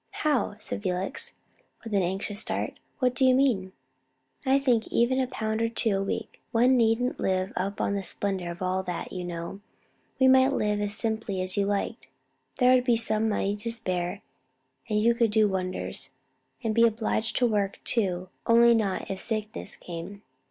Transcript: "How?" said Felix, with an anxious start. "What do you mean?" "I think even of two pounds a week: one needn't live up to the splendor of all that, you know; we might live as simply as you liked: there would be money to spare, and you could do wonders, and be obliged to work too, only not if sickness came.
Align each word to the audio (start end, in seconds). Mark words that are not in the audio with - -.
"How?" 0.25 0.55
said 0.57 0.81
Felix, 0.81 1.35
with 1.83 1.93
an 1.93 2.01
anxious 2.01 2.39
start. 2.39 2.79
"What 2.97 3.13
do 3.13 3.23
you 3.23 3.35
mean?" 3.35 3.71
"I 4.47 4.57
think 4.57 4.87
even 4.87 5.19
of 5.19 5.29
two 5.29 5.33
pounds 5.35 5.85
a 5.85 6.01
week: 6.01 6.41
one 6.51 6.75
needn't 6.75 7.19
live 7.19 7.53
up 7.55 7.77
to 7.77 7.91
the 7.91 8.01
splendor 8.01 8.49
of 8.49 8.63
all 8.63 8.81
that, 8.81 9.13
you 9.13 9.23
know; 9.23 9.61
we 10.19 10.27
might 10.27 10.53
live 10.53 10.81
as 10.81 10.95
simply 10.95 11.39
as 11.39 11.55
you 11.55 11.67
liked: 11.67 12.07
there 12.57 12.73
would 12.73 12.83
be 12.83 12.99
money 13.11 13.55
to 13.57 13.69
spare, 13.69 14.23
and 14.89 14.99
you 14.99 15.13
could 15.13 15.29
do 15.29 15.47
wonders, 15.47 16.09
and 16.63 16.73
be 16.73 16.87
obliged 16.87 17.35
to 17.37 17.45
work 17.45 17.77
too, 17.83 18.29
only 18.47 18.73
not 18.73 19.07
if 19.11 19.19
sickness 19.21 19.75
came. 19.75 20.23